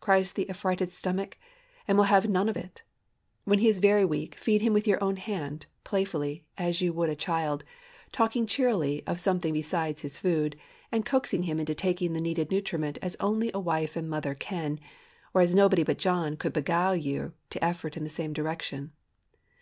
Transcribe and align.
cries 0.00 0.32
the 0.32 0.48
affrighted 0.48 0.90
stomach, 0.90 1.36
and 1.86 1.98
will 1.98 2.06
have 2.06 2.26
none 2.26 2.48
of 2.48 2.56
it. 2.56 2.82
While 3.44 3.58
he 3.58 3.68
is 3.68 3.80
very 3.80 4.02
weak, 4.02 4.34
feed 4.34 4.62
him 4.62 4.72
with 4.72 4.86
your 4.86 5.04
own 5.04 5.16
hand, 5.18 5.66
playfully, 5.84 6.46
as 6.56 6.80
you 6.80 6.94
would 6.94 7.10
a 7.10 7.14
child, 7.14 7.64
talking 8.10 8.46
cheerily 8.46 9.02
of 9.06 9.20
something 9.20 9.52
besides 9.52 10.00
his 10.00 10.16
food, 10.16 10.56
and 10.90 11.04
coaxing 11.04 11.42
him 11.42 11.60
into 11.60 11.74
taking 11.74 12.14
the 12.14 12.22
needed 12.22 12.50
nutriment 12.50 12.96
as 13.02 13.14
only 13.20 13.50
a 13.52 13.60
wife 13.60 13.94
and 13.94 14.08
mother 14.08 14.34
can, 14.34 14.80
or 15.34 15.42
as 15.42 15.54
nobody 15.54 15.82
but 15.82 15.98
John 15.98 16.38
could 16.38 16.54
beguile 16.54 16.96
you 16.96 17.34
to 17.50 17.62
effort 17.62 17.94
in 17.94 18.04
the 18.04 18.08
same 18.08 18.32
direction. 18.32 18.90